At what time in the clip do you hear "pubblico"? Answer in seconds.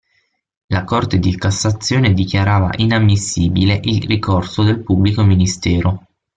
4.81-5.21